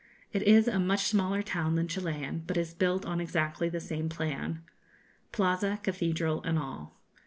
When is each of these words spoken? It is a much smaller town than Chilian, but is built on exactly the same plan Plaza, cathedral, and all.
It 0.33 0.41
is 0.41 0.67
a 0.67 0.79
much 0.79 1.03
smaller 1.03 1.43
town 1.43 1.75
than 1.75 1.87
Chilian, 1.87 2.43
but 2.47 2.57
is 2.57 2.73
built 2.73 3.05
on 3.05 3.21
exactly 3.21 3.69
the 3.69 3.79
same 3.79 4.09
plan 4.09 4.63
Plaza, 5.31 5.79
cathedral, 5.83 6.41
and 6.41 6.57
all. 6.57 6.99